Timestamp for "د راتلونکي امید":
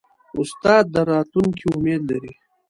0.93-2.01